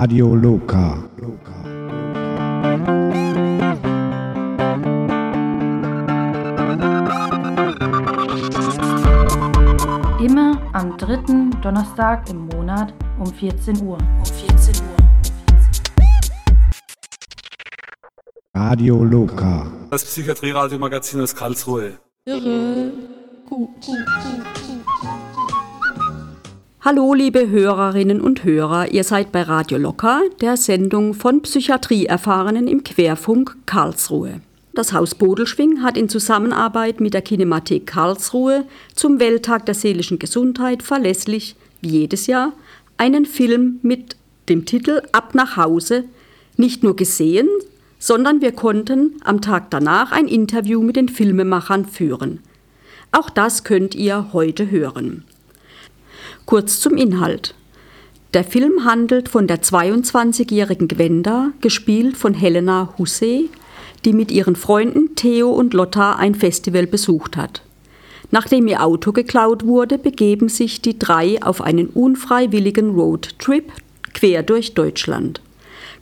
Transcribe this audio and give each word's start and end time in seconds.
Radio 0.00 0.32
Loka. 0.32 1.02
Immer 10.20 10.62
am 10.72 10.96
dritten 10.98 11.50
Donnerstag 11.62 12.30
im 12.30 12.46
Monat 12.46 12.94
um 13.18 13.26
14 13.26 13.82
Uhr. 13.82 13.98
Um 13.98 14.24
14 14.24 14.76
Uhr. 14.84 14.96
Radio 18.54 19.02
Loka. 19.02 19.66
Das 19.90 20.04
Psychiatrie-Radiomagazin 20.04 21.22
aus 21.22 21.34
Karlsruhe. 21.34 21.98
Irre. 22.24 22.92
Gut. 23.48 23.68
Hallo, 26.80 27.12
liebe 27.12 27.48
Hörerinnen 27.48 28.20
und 28.20 28.44
Hörer, 28.44 28.92
ihr 28.92 29.02
seid 29.02 29.32
bei 29.32 29.42
Radio 29.42 29.78
Locker, 29.78 30.22
der 30.40 30.56
Sendung 30.56 31.12
von 31.12 31.42
Psychiatrieerfahrenen 31.42 32.68
im 32.68 32.84
Querfunk 32.84 33.56
Karlsruhe. 33.66 34.40
Das 34.74 34.92
Haus 34.92 35.16
Bodelschwing 35.16 35.82
hat 35.82 35.96
in 35.96 36.08
Zusammenarbeit 36.08 37.00
mit 37.00 37.14
der 37.14 37.22
Kinemathek 37.22 37.84
Karlsruhe 37.84 38.64
zum 38.94 39.18
Welttag 39.18 39.66
der 39.66 39.74
seelischen 39.74 40.20
Gesundheit 40.20 40.84
verlässlich, 40.84 41.56
wie 41.80 41.88
jedes 41.88 42.28
Jahr, 42.28 42.52
einen 42.96 43.26
Film 43.26 43.80
mit 43.82 44.14
dem 44.48 44.64
Titel 44.64 45.02
Ab 45.10 45.34
nach 45.34 45.56
Hause 45.56 46.04
nicht 46.56 46.84
nur 46.84 46.94
gesehen, 46.94 47.48
sondern 47.98 48.40
wir 48.40 48.52
konnten 48.52 49.16
am 49.24 49.40
Tag 49.40 49.72
danach 49.72 50.12
ein 50.12 50.28
Interview 50.28 50.80
mit 50.80 50.94
den 50.94 51.08
Filmemachern 51.08 51.86
führen. 51.86 52.38
Auch 53.10 53.30
das 53.30 53.64
könnt 53.64 53.96
ihr 53.96 54.32
heute 54.32 54.70
hören. 54.70 55.24
Kurz 56.48 56.80
zum 56.80 56.96
Inhalt. 56.96 57.54
Der 58.32 58.42
Film 58.42 58.86
handelt 58.86 59.28
von 59.28 59.46
der 59.46 59.60
22-jährigen 59.60 60.88
Gwenda, 60.88 61.50
gespielt 61.60 62.16
von 62.16 62.32
Helena 62.32 62.94
Hussey, 62.96 63.50
die 64.06 64.14
mit 64.14 64.30
ihren 64.30 64.56
Freunden 64.56 65.14
Theo 65.14 65.50
und 65.50 65.74
Lotta 65.74 66.14
ein 66.14 66.34
Festival 66.34 66.86
besucht 66.86 67.36
hat. 67.36 67.60
Nachdem 68.30 68.66
ihr 68.66 68.82
Auto 68.82 69.12
geklaut 69.12 69.66
wurde, 69.66 69.98
begeben 69.98 70.48
sich 70.48 70.80
die 70.80 70.98
drei 70.98 71.36
auf 71.42 71.60
einen 71.60 71.88
unfreiwilligen 71.88 72.94
Roadtrip 72.94 73.70
quer 74.14 74.42
durch 74.42 74.72
Deutschland. 74.72 75.42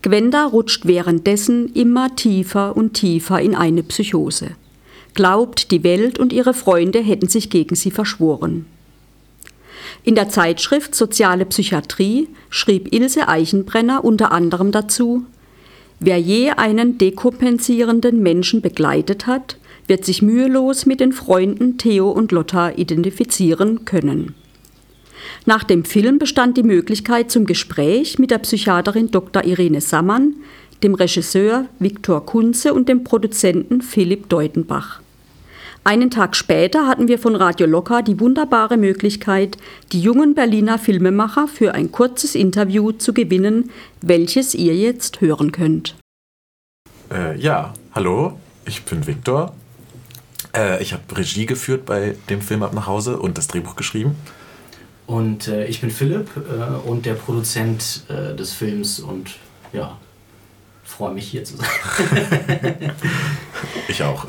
Gwenda 0.03 0.45
rutscht 0.45 0.87
währenddessen 0.87 1.73
immer 1.73 2.15
tiefer 2.15 2.77
und 2.77 2.93
tiefer 2.93 3.41
in 3.41 3.57
eine 3.57 3.83
Psychose. 3.83 4.53
Glaubt, 5.15 5.73
die 5.73 5.83
Welt 5.83 6.21
und 6.21 6.33
ihre 6.33 6.55
Freunde 6.55 7.01
hätten 7.01 7.27
sich 7.27 7.51
gegen 7.51 7.75
sie 7.75 7.91
verschworen. 7.91 8.67
In 10.05 10.15
der 10.15 10.29
Zeitschrift 10.29 10.95
Soziale 10.95 11.45
Psychiatrie 11.47 12.29
schrieb 12.51 12.93
Ilse 12.93 13.29
Eichenbrenner 13.29 14.05
unter 14.05 14.33
anderem 14.33 14.73
dazu, 14.73 15.27
Wer 15.99 16.21
je 16.21 16.51
einen 16.51 16.99
dekompensierenden 16.99 18.23
Menschen 18.23 18.61
begleitet 18.61 19.27
hat, 19.27 19.57
wird 19.87 20.05
sich 20.05 20.21
mühelos 20.21 20.85
mit 20.85 21.01
den 21.01 21.13
Freunden 21.13 21.79
Theo 21.79 22.11
und 22.11 22.33
Lotta 22.33 22.73
identifizieren 22.73 23.85
können. 23.85 24.35
Nach 25.47 25.65
dem 25.65 25.85
Film 25.85 26.19
bestand 26.19 26.57
die 26.57 26.63
Möglichkeit 26.63 27.31
zum 27.31 27.47
Gespräch 27.47 28.19
mit 28.19 28.31
der 28.31 28.39
Psychiaterin 28.39 29.11
Dr. 29.11 29.45
Irene 29.45 29.81
Sammann, 29.81 30.35
dem 30.83 30.95
Regisseur 30.95 31.67
Viktor 31.79 32.27
Kunze 32.27 32.75
und 32.75 32.89
dem 32.89 33.03
Produzenten 33.05 33.81
Philipp 33.81 34.29
Deutenbach. 34.29 35.01
Einen 35.87 36.11
Tag 36.11 36.35
später 36.35 36.89
hatten 36.89 37.07
wir 37.07 37.17
von 37.17 37.37
Radio 37.37 37.65
Locker 37.65 38.03
die 38.03 38.19
wunderbare 38.19 38.77
Möglichkeit, 38.77 39.57
die 39.93 40.01
jungen 40.01 40.35
Berliner 40.35 40.81
Filmemacher 40.81 41.47
für 41.47 41.75
ein 41.75 41.93
kurzes 41.93 42.35
Interview 42.35 42.91
zu 42.91 43.15
gewinnen, 43.15 43.71
welches 44.01 44.57
ihr 44.57 44.75
jetzt 44.75 45.21
hören 45.21 45.53
könnt. 45.53 45.95
Äh, 47.09 47.39
ja, 47.39 47.73
hallo, 47.95 48.37
ich 48.65 48.83
bin 48.83 49.07
Viktor. 49.07 49.55
Äh, 50.53 50.83
ich 50.83 50.93
habe 50.93 51.05
Regie 51.17 51.47
geführt 51.47 51.87
bei 51.87 52.17
dem 52.29 52.41
Film 52.41 52.65
Ab 52.65 52.75
nach 52.75 52.89
Hause 52.89 53.21
und 53.21 53.39
das 53.39 53.47
Drehbuch 53.47 53.77
geschrieben. 53.77 54.17
Und 55.07 55.47
äh, 55.47 55.67
ich 55.67 55.81
bin 55.81 55.93
Philipp 55.93 56.29
äh, 56.37 56.89
und 56.89 57.07
der 57.07 57.15
Produzent 57.15 58.03
äh, 58.09 58.35
des 58.35 58.53
Films 58.55 58.99
und 58.99 59.37
ja, 59.73 59.97
freue 60.97 61.13
mich 61.13 61.29
hier 61.29 61.45
zu 61.45 61.57
sein. 61.57 61.67
ich 63.89 64.03
auch. 64.03 64.27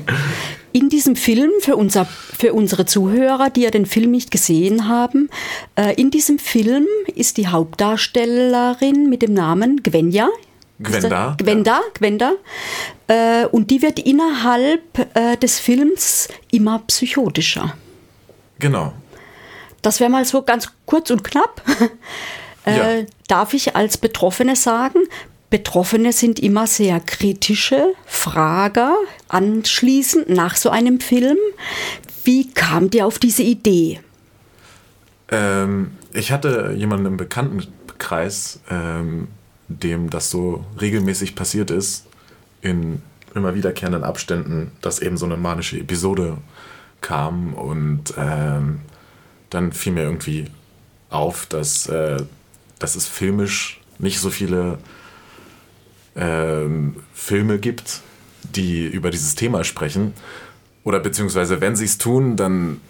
In 0.72 0.88
diesem 0.88 1.16
Film, 1.16 1.50
für, 1.60 1.76
unser, 1.76 2.06
für 2.06 2.54
unsere 2.54 2.86
Zuhörer, 2.86 3.50
die 3.50 3.62
ja 3.62 3.70
den 3.70 3.84
Film 3.84 4.10
nicht 4.10 4.30
gesehen 4.30 4.88
haben, 4.88 5.28
äh, 5.76 5.94
in 6.00 6.10
diesem 6.10 6.38
Film 6.38 6.86
ist 7.14 7.36
die 7.36 7.48
Hauptdarstellerin 7.48 9.10
mit 9.10 9.20
dem 9.20 9.34
Namen 9.34 9.82
Gwenja. 9.82 10.30
Gwenda. 10.80 11.36
Gwenda, 11.38 11.72
ja. 11.72 11.82
Gwenda. 11.92 12.32
Äh, 13.06 13.46
und 13.46 13.70
die 13.70 13.82
wird 13.82 13.98
innerhalb 13.98 14.98
äh, 15.14 15.36
des 15.36 15.60
Films 15.60 16.28
immer 16.50 16.78
psychotischer. 16.86 17.74
Genau. 18.58 18.94
Das 19.82 20.00
wäre 20.00 20.08
mal 20.08 20.24
so 20.24 20.40
ganz 20.40 20.72
kurz 20.86 21.10
und 21.10 21.22
knapp. 21.22 21.62
Ja. 22.64 23.02
Darf 23.26 23.54
ich 23.54 23.74
als 23.74 23.98
Betroffene 23.98 24.54
sagen, 24.54 25.00
Betroffene 25.52 26.14
sind 26.14 26.40
immer 26.40 26.66
sehr 26.66 26.98
kritische 26.98 27.92
Frager 28.06 28.96
anschließend 29.28 30.30
nach 30.30 30.56
so 30.56 30.70
einem 30.70 30.98
Film. 30.98 31.36
Wie 32.24 32.50
kam 32.50 32.88
dir 32.88 33.06
auf 33.06 33.18
diese 33.18 33.42
Idee? 33.42 34.00
Ähm, 35.28 35.90
ich 36.14 36.32
hatte 36.32 36.72
jemanden 36.74 37.04
im 37.04 37.16
Bekanntenkreis, 37.18 38.60
ähm, 38.70 39.28
dem 39.68 40.08
das 40.08 40.30
so 40.30 40.64
regelmäßig 40.80 41.34
passiert 41.34 41.70
ist, 41.70 42.06
in 42.62 43.02
immer 43.34 43.54
wiederkehrenden 43.54 44.04
Abständen, 44.04 44.72
dass 44.80 45.00
eben 45.00 45.18
so 45.18 45.26
eine 45.26 45.36
manische 45.36 45.78
Episode 45.78 46.38
kam 47.02 47.52
und 47.52 48.14
ähm, 48.16 48.80
dann 49.50 49.72
fiel 49.72 49.92
mir 49.92 50.04
irgendwie 50.04 50.46
auf, 51.10 51.44
dass, 51.44 51.88
äh, 51.88 52.24
dass 52.78 52.96
es 52.96 53.06
filmisch 53.06 53.82
nicht 53.98 54.18
so 54.18 54.30
viele 54.30 54.78
ähm, 56.16 56.96
Filme 57.14 57.58
gibt, 57.58 58.00
die 58.42 58.86
über 58.86 59.10
dieses 59.10 59.34
Thema 59.34 59.64
sprechen. 59.64 60.14
Oder 60.84 61.00
beziehungsweise, 61.00 61.60
wenn 61.60 61.76
sie 61.76 61.84
es 61.84 61.98
tun, 61.98 62.36
dann, 62.36 62.80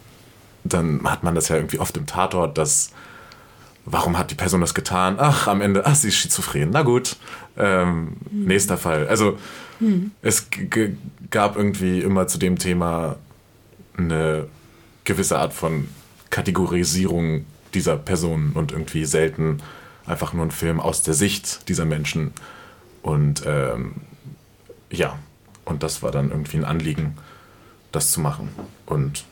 dann 0.64 1.02
hat 1.04 1.22
man 1.22 1.34
das 1.34 1.48
ja 1.48 1.56
irgendwie 1.56 1.78
oft 1.78 1.96
im 1.96 2.06
Tatort, 2.06 2.56
dass 2.58 2.90
warum 3.84 4.18
hat 4.18 4.30
die 4.30 4.34
Person 4.34 4.60
das 4.60 4.74
getan? 4.74 5.16
Ach, 5.18 5.46
am 5.46 5.60
Ende, 5.60 5.84
ach, 5.86 5.94
sie 5.94 6.08
ist 6.08 6.16
schizophren. 6.16 6.70
Na 6.72 6.82
gut, 6.82 7.16
ähm, 7.56 8.16
mhm. 8.30 8.44
nächster 8.46 8.78
Fall. 8.78 9.08
Also 9.08 9.38
mhm. 9.80 10.12
es 10.22 10.46
gab 11.30 11.56
irgendwie 11.56 12.00
immer 12.00 12.26
zu 12.28 12.38
dem 12.38 12.58
Thema 12.58 13.16
eine 13.96 14.46
gewisse 15.04 15.38
Art 15.38 15.52
von 15.52 15.88
Kategorisierung 16.30 17.44
dieser 17.74 17.96
Personen 17.96 18.52
und 18.52 18.72
irgendwie 18.72 19.04
selten 19.04 19.58
einfach 20.06 20.32
nur 20.32 20.44
ein 20.44 20.50
Film 20.50 20.80
aus 20.80 21.02
der 21.02 21.14
Sicht 21.14 21.68
dieser 21.68 21.84
Menschen. 21.84 22.32
Und 23.02 23.42
ähm, 23.46 23.96
ja, 24.90 25.18
und 25.64 25.82
das 25.82 26.02
war 26.02 26.10
dann 26.10 26.30
irgendwie 26.30 26.58
ein 26.58 26.64
Anliegen, 26.64 27.16
das 27.90 28.10
zu 28.10 28.20
machen. 28.20 28.50
Und 28.86 29.24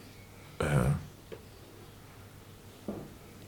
äh, 0.59 0.65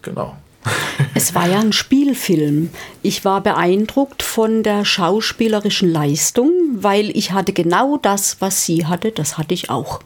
genau. 0.03 0.37
Es 1.15 1.35
war 1.35 1.49
ja 1.49 1.59
ein 1.59 1.73
Spielfilm. 1.73 2.71
Ich 3.03 3.25
war 3.25 3.41
beeindruckt 3.41 4.23
von 4.23 4.63
der 4.63 4.85
schauspielerischen 4.85 5.91
Leistung, 5.91 6.51
weil 6.75 7.11
ich 7.17 7.33
hatte 7.33 7.53
genau 7.53 7.97
das, 7.97 8.41
was 8.41 8.65
sie 8.65 8.87
hatte, 8.87 9.11
das 9.11 9.39
hatte 9.39 9.55
ich 9.55 9.71
auch. 9.71 10.01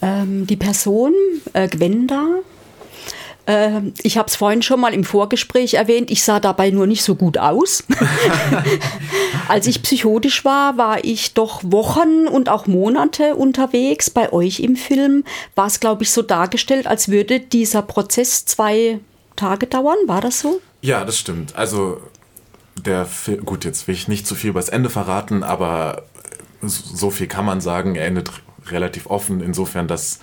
Ähm, 0.00 0.46
die 0.46 0.56
Person, 0.56 1.12
äh, 1.52 1.68
Gwenda, 1.68 2.24
äh, 3.48 3.80
ich 4.02 4.18
habe 4.18 4.28
es 4.28 4.36
vorhin 4.36 4.60
schon 4.60 4.78
mal 4.78 4.92
im 4.92 5.04
Vorgespräch 5.04 5.74
erwähnt, 5.74 6.10
ich 6.10 6.22
sah 6.22 6.38
dabei 6.38 6.70
nur 6.70 6.86
nicht 6.86 7.02
so 7.02 7.14
gut 7.14 7.38
aus. 7.38 7.82
Als 9.48 9.66
ich 9.66 9.82
psychotisch 9.82 10.44
war, 10.44 10.76
war 10.76 11.02
ich 11.02 11.32
doch 11.32 11.62
Wochen 11.64 12.28
und 12.30 12.50
auch 12.50 12.66
Monate 12.66 13.36
unterwegs. 13.36 14.10
Bei 14.10 14.32
euch 14.34 14.60
im 14.60 14.76
Film 14.76 15.24
war 15.54 15.66
es, 15.66 15.80
glaube 15.80 16.02
ich, 16.02 16.10
so 16.10 16.20
dargestellt, 16.20 16.86
als 16.86 17.08
würde 17.08 17.40
dieser 17.40 17.80
Prozess 17.80 18.44
zwei 18.44 19.00
Tage 19.34 19.66
dauern. 19.66 19.96
War 20.06 20.20
das 20.20 20.40
so? 20.40 20.60
Ja, 20.82 21.04
das 21.06 21.18
stimmt. 21.18 21.56
Also 21.56 22.02
der 22.76 23.06
Film, 23.06 23.46
gut, 23.46 23.64
jetzt 23.64 23.88
will 23.88 23.94
ich 23.94 24.08
nicht 24.08 24.26
zu 24.26 24.34
viel 24.34 24.50
über 24.50 24.60
das 24.60 24.68
Ende 24.68 24.90
verraten, 24.90 25.42
aber 25.42 26.02
so 26.60 27.10
viel 27.10 27.28
kann 27.28 27.46
man 27.46 27.62
sagen. 27.62 27.94
Er 27.94 28.06
endet 28.06 28.30
relativ 28.66 29.06
offen, 29.06 29.40
insofern, 29.40 29.88
dass 29.88 30.20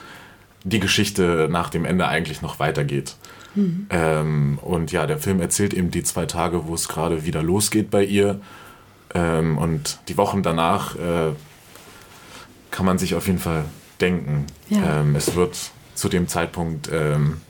die 0.66 0.80
Geschichte 0.80 1.48
nach 1.50 1.70
dem 1.70 1.86
Ende 1.86 2.08
eigentlich 2.08 2.42
noch 2.42 2.60
weitergeht. 2.60 3.16
Mhm. 3.56 3.88
Ähm, 3.90 4.60
und 4.62 4.92
ja, 4.92 5.07
der 5.07 5.18
Film 5.18 5.40
erzählt 5.42 5.74
eben 5.74 5.92
die 5.92 6.04
zwei 6.04 6.25
Tage, 6.25 6.68
wo 6.68 6.74
es 6.74 6.88
gerade 6.88 7.25
wieder 7.25 7.42
losgeht 7.42 7.90
bei 7.90 8.04
ihr. 8.04 8.40
Ähm, 9.13 9.57
und 9.57 10.00
die 10.07 10.18
Wochen 10.18 10.44
danach 10.44 10.96
äh, 10.96 11.31
kann 12.72 12.86
man 12.86 12.98
sich 12.98 13.16
auf 13.16 13.28
jeden 13.28 13.40
Fall 13.40 13.66
denken. 14.02 14.46
Ja. 14.69 15.02
Ähm, 15.02 15.16
es 15.16 15.36
wird 15.36 15.57
zu 15.94 16.10
dem 16.10 16.28
Zeitpunkt 16.28 16.90
ähm, 16.92 17.42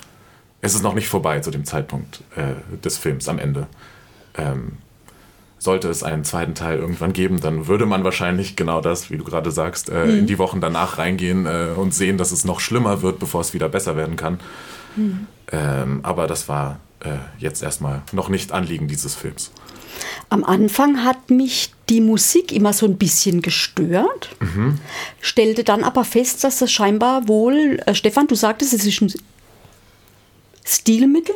es 0.62 0.74
ist 0.74 0.81
noch 0.81 0.96
nicht 0.96 1.07
vorbei 1.10 1.40
zu 1.42 1.52
dem 1.52 1.63
Zeitpunkt 1.63 2.24
äh, 2.36 2.56
des 2.84 2.98
Films 2.98 3.30
am 3.30 3.38
Ende. 3.38 3.68
Ähm, 4.36 4.74
sollte 5.60 5.90
es 5.90 6.01
einen 6.04 6.24
zweiten 6.24 6.56
Teil 6.56 6.80
irgendwann 6.80 7.13
geben, 7.13 7.40
dann 7.40 7.68
würde 7.68 7.86
man 7.86 8.04
wahrscheinlich 8.04 8.56
genau 8.56 8.81
das, 8.81 9.10
wie 9.12 9.18
du 9.18 9.24
gerade 9.24 9.51
sagst, 9.51 9.90
äh, 9.90 10.06
Mhm. 10.06 10.19
in 10.19 10.28
die 10.28 10.38
Wochen 10.40 10.62
danach 10.62 10.98
reingehen 10.98 11.46
äh, 11.46 11.68
und 11.75 11.94
sehen, 11.94 12.18
dass 12.18 12.31
es 12.31 12.46
noch 12.46 12.60
schlimmer 12.60 13.01
wird, 13.04 13.19
bevor 13.19 13.42
es 13.42 13.54
wieder 13.54 13.69
besser 13.69 13.96
werden 13.96 14.16
kann. 14.16 14.40
Mhm. 14.96 15.28
Ähm, 15.52 16.00
aber 16.04 16.28
das 16.28 16.50
war 16.50 16.80
äh, 17.02 17.18
jetzt 17.38 17.64
erstmal 17.64 18.02
noch 18.12 18.30
nicht 18.30 18.52
Anliegen 18.52 18.88
dieses 18.88 19.16
Films. 19.16 19.52
Am 20.30 20.44
Anfang 20.44 21.04
hat 21.04 21.30
mich 21.30 21.74
die 21.90 22.02
Musik 22.02 22.52
immer 22.52 22.74
so 22.74 22.86
ein 22.86 22.98
bisschen 22.98 23.42
gestört, 23.42 24.36
stellte 25.22 25.64
dann 25.64 25.84
aber 25.84 26.04
fest, 26.04 26.44
dass 26.44 26.60
das 26.60 26.72
scheinbar 26.72 27.28
wohl, 27.28 27.80
äh, 27.86 27.94
Stefan, 27.94 28.28
du 28.28 28.36
sagtest, 28.36 28.74
es 28.74 28.86
ist 28.86 29.02
ein 29.02 29.14
Stilmittel. 30.66 31.36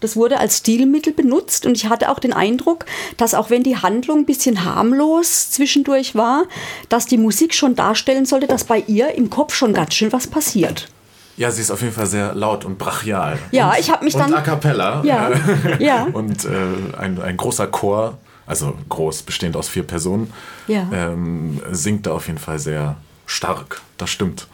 Das 0.00 0.16
wurde 0.16 0.38
als 0.38 0.58
Stilmittel 0.58 1.14
benutzt 1.14 1.64
und 1.64 1.76
ich 1.76 1.88
hatte 1.88 2.10
auch 2.10 2.18
den 2.18 2.34
Eindruck, 2.34 2.84
dass 3.16 3.32
auch 3.32 3.48
wenn 3.48 3.62
die 3.62 3.78
Handlung 3.78 4.18
ein 4.18 4.26
bisschen 4.26 4.64
harmlos 4.64 5.50
zwischendurch 5.50 6.14
war, 6.14 6.44
dass 6.90 7.06
die 7.06 7.16
Musik 7.16 7.54
schon 7.54 7.74
darstellen 7.74 8.26
sollte, 8.26 8.46
dass 8.46 8.64
bei 8.64 8.84
ihr 8.86 9.14
im 9.14 9.30
Kopf 9.30 9.54
schon 9.54 9.72
ganz 9.72 9.94
schön 9.94 10.12
was 10.12 10.26
passiert. 10.26 10.88
Ja, 11.36 11.50
sie 11.50 11.60
ist 11.62 11.70
auf 11.70 11.80
jeden 11.82 11.92
Fall 11.92 12.06
sehr 12.06 12.34
laut 12.34 12.64
und 12.64 12.78
brachial. 12.78 13.38
Ja, 13.50 13.70
und, 13.70 13.78
ich 13.80 13.90
hab 13.90 14.02
mich 14.02 14.14
und 14.14 14.20
dann- 14.20 14.34
a 14.34 14.40
cappella. 14.40 15.02
Ja, 15.04 15.30
ja. 15.78 16.04
Und 16.12 16.44
äh, 16.44 16.48
ein, 16.98 17.20
ein 17.20 17.36
großer 17.36 17.66
Chor, 17.66 18.18
also 18.46 18.76
groß, 18.88 19.22
bestehend 19.22 19.56
aus 19.56 19.68
vier 19.68 19.82
Personen, 19.84 20.32
Ja. 20.68 20.88
ähm, 20.92 21.60
singt 21.72 22.06
da 22.06 22.12
auf 22.12 22.26
jeden 22.28 22.38
Fall 22.38 22.58
sehr 22.58 22.96
stark. 23.26 23.80
Das 23.98 24.10
stimmt. 24.10 24.46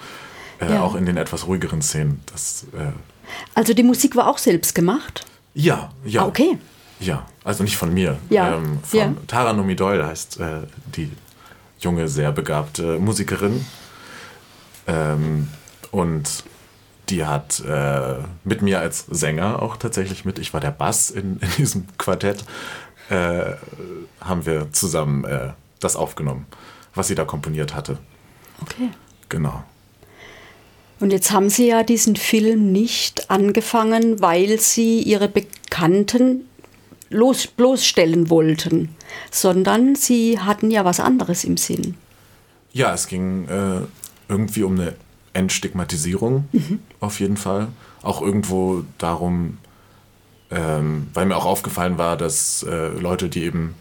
Äh, 0.60 0.72
Ja. 0.74 0.82
Auch 0.82 0.94
in 0.94 1.04
den 1.06 1.16
etwas 1.16 1.46
ruhigeren 1.46 1.82
Szenen. 1.82 2.20
Das, 2.32 2.64
äh, 2.72 2.92
Also 3.54 3.74
die 3.74 3.82
Musik 3.82 4.16
war 4.16 4.26
auch 4.28 4.38
selbst 4.38 4.74
gemacht. 4.74 5.24
ja, 5.54 5.90
ja. 6.04 6.22
Ah, 6.22 6.26
okay. 6.26 6.58
Ja, 6.98 7.24
also 7.44 7.62
nicht 7.64 7.76
von 7.78 7.92
mir. 7.94 8.18
Ja, 8.28 8.56
Ähm, 8.56 8.78
von 8.82 8.98
ja. 8.98 9.12
Tara 9.26 9.52
Nomi 9.54 9.74
Doyle 9.74 10.06
heißt 10.06 10.38
äh, 10.40 10.60
die 10.94 11.10
junge, 11.78 12.08
sehr 12.08 12.30
begabte 12.32 12.98
Musikerin. 12.98 13.64
Ähm, 14.86 15.48
und 15.90 16.44
die 17.10 17.24
hat 17.24 17.60
äh, 17.60 18.16
mit 18.44 18.62
mir 18.62 18.80
als 18.80 19.06
Sänger 19.10 19.62
auch 19.62 19.76
tatsächlich 19.76 20.24
mit, 20.24 20.38
ich 20.38 20.54
war 20.54 20.60
der 20.60 20.70
Bass 20.70 21.10
in, 21.10 21.38
in 21.40 21.50
diesem 21.58 21.86
Quartett, 21.98 22.44
äh, 23.10 23.54
haben 24.20 24.46
wir 24.46 24.72
zusammen 24.72 25.24
äh, 25.24 25.50
das 25.80 25.96
aufgenommen, 25.96 26.46
was 26.94 27.08
sie 27.08 27.14
da 27.14 27.24
komponiert 27.24 27.74
hatte. 27.74 27.98
Okay. 28.62 28.90
Genau. 29.28 29.64
Und 31.00 31.12
jetzt 31.12 31.30
haben 31.30 31.48
Sie 31.48 31.66
ja 31.66 31.82
diesen 31.82 32.14
Film 32.14 32.72
nicht 32.72 33.30
angefangen, 33.30 34.20
weil 34.20 34.60
Sie 34.60 35.00
Ihre 35.00 35.28
Bekannten 35.28 36.44
los, 37.08 37.46
bloßstellen 37.46 38.28
wollten, 38.28 38.94
sondern 39.30 39.94
Sie 39.94 40.38
hatten 40.38 40.70
ja 40.70 40.84
was 40.84 41.00
anderes 41.00 41.44
im 41.44 41.56
Sinn. 41.56 41.96
Ja, 42.72 42.92
es 42.92 43.06
ging 43.06 43.48
äh, 43.48 43.80
irgendwie 44.28 44.62
um 44.62 44.78
eine 44.78 44.94
Entstigmatisierung, 45.32 46.48
auf 47.00 47.20
jeden 47.20 47.36
Fall. 47.36 47.68
Auch 48.02 48.22
irgendwo 48.22 48.84
darum, 48.98 49.58
ähm, 50.50 51.08
weil 51.14 51.26
mir 51.26 51.36
auch 51.36 51.44
aufgefallen 51.44 51.98
war, 51.98 52.16
dass 52.16 52.62
äh, 52.62 52.88
Leute, 52.88 53.28
die 53.28 53.44
eben 53.44 53.74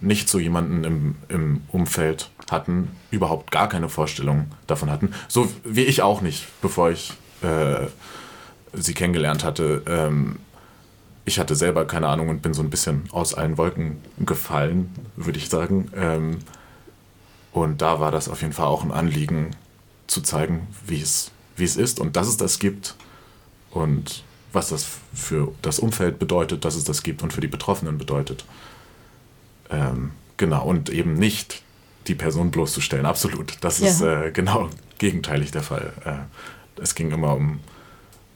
nicht 0.00 0.28
so 0.28 0.38
jemanden 0.38 0.84
im, 0.84 1.16
im 1.28 1.62
Umfeld 1.72 2.30
hatten, 2.50 2.90
überhaupt 3.10 3.50
gar 3.50 3.68
keine 3.68 3.88
Vorstellung 3.88 4.46
davon 4.66 4.90
hatten. 4.90 5.12
So 5.28 5.48
wie 5.64 5.84
ich 5.84 6.02
auch 6.02 6.20
nicht, 6.20 6.46
bevor 6.60 6.90
ich 6.90 7.12
äh, 7.42 7.86
sie 8.72 8.94
kennengelernt 8.94 9.44
hatte. 9.44 9.82
Ähm, 9.86 10.36
ich 11.24 11.38
hatte 11.38 11.56
selber 11.56 11.86
keine 11.86 12.08
Ahnung 12.08 12.28
und 12.28 12.42
bin 12.42 12.52
so 12.52 12.62
ein 12.62 12.70
bisschen 12.70 13.04
aus 13.10 13.34
allen 13.34 13.56
Wolken 13.56 13.98
gefallen, 14.18 14.90
würde 15.16 15.38
ich 15.38 15.48
sagen. 15.48 15.90
Ähm, 15.96 16.38
und 17.52 17.80
da 17.80 18.00
war 18.00 18.10
das 18.10 18.28
auf 18.28 18.42
jeden 18.42 18.52
Fall 18.52 18.66
auch 18.66 18.84
ein 18.84 18.92
Anliegen, 18.92 19.50
zu 20.06 20.20
zeigen, 20.22 20.66
wie 20.86 21.00
es, 21.00 21.30
wie 21.56 21.64
es 21.64 21.76
ist 21.76 22.00
und 22.00 22.16
dass 22.16 22.28
es 22.28 22.36
das 22.36 22.58
gibt 22.58 22.94
und 23.70 24.22
was 24.52 24.68
das 24.68 24.86
für 25.14 25.52
das 25.62 25.78
Umfeld 25.78 26.18
bedeutet, 26.18 26.64
dass 26.64 26.76
es 26.76 26.84
das 26.84 27.02
gibt 27.02 27.22
und 27.22 27.32
für 27.32 27.40
die 27.40 27.48
Betroffenen 27.48 27.98
bedeutet. 27.98 28.44
Ähm, 29.70 30.12
genau, 30.36 30.64
und 30.64 30.90
eben 30.90 31.14
nicht 31.14 31.62
die 32.06 32.14
Person 32.14 32.50
bloßzustellen, 32.50 33.06
absolut. 33.06 33.56
Das 33.62 33.80
Ja. 33.80 33.88
ist 33.88 34.00
äh, 34.02 34.30
genau 34.30 34.68
gegenteilig 34.98 35.50
der 35.50 35.62
Fall. 35.62 35.92
Äh, 36.04 36.80
es 36.82 36.94
ging 36.94 37.10
immer 37.10 37.34
um, 37.34 37.60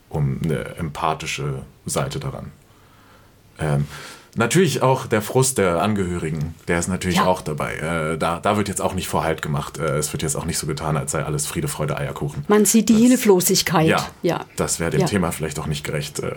um 0.08 0.40
eine 0.42 0.76
empathische 0.76 1.62
Seite 1.86 2.18
daran. 2.18 2.50
Ähm, 3.58 3.86
natürlich 4.36 4.82
auch 4.82 5.06
der 5.06 5.22
Frust 5.22 5.58
der 5.58 5.82
Angehörigen, 5.82 6.54
der 6.68 6.78
ist 6.78 6.88
natürlich 6.88 7.16
Ja. 7.18 7.26
auch 7.26 7.40
dabei. 7.42 7.74
Äh, 7.76 8.18
da, 8.18 8.38
da 8.40 8.56
wird 8.56 8.68
jetzt 8.68 8.80
auch 8.80 8.94
nicht 8.94 9.08
Vorhalt 9.08 9.42
gemacht. 9.42 9.78
Äh, 9.78 9.96
es 9.98 10.12
wird 10.12 10.22
jetzt 10.22 10.36
auch 10.36 10.44
nicht 10.44 10.58
so 10.58 10.66
getan, 10.66 10.96
als 10.96 11.12
sei 11.12 11.24
alles 11.24 11.46
Friede, 11.46 11.68
Freude, 11.68 11.96
Eierkuchen. 11.96 12.44
Man 12.48 12.64
sieht 12.64 12.88
die 12.88 12.94
Das- 12.94 13.02
Hilflosigkeit. 13.02 13.86
Ja, 13.88 14.06
ja. 14.22 14.44
das 14.56 14.80
wäre 14.80 14.90
dem 14.90 15.00
Ja. 15.00 15.06
Thema 15.06 15.32
vielleicht 15.32 15.58
auch 15.58 15.66
nicht 15.66 15.84
gerecht. 15.84 16.20
Äh, 16.20 16.34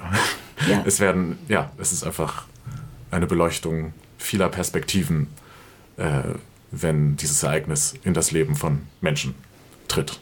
Ja. 0.70 0.82
Es 0.86 1.00
werden, 1.00 1.38
ja, 1.48 1.72
es 1.78 1.92
ist 1.92 2.04
einfach 2.04 2.46
eine 3.10 3.26
Beleuchtung 3.28 3.94
vieler 4.18 4.48
Perspektiven, 4.50 5.28
äh, 5.98 6.22
wenn 6.72 7.18
dieses 7.18 7.42
Ereignis 7.44 7.96
in 8.04 8.14
das 8.14 8.32
Leben 8.32 8.56
von 8.56 8.82
Menschen 9.02 9.36
tritt. 9.88 10.20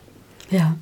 Ja. 0.50 0.76